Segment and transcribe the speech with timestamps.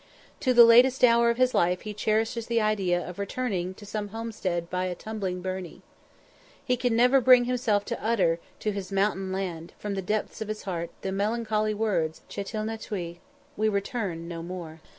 [0.39, 4.07] To the latest hour of his life he cherishes the idea of returning to some
[4.07, 5.83] homestead by a tumbling burnie.
[6.65, 10.47] He never can bring himself to utter to his mountain land, from the depths of
[10.47, 13.21] his heart, the melancholy words, "Che til na tuille." [Footnote:
[13.57, 14.79] "We return no more."